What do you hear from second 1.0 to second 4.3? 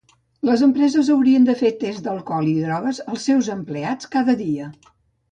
haurien de fer tests alcohol i drogues als seus empleats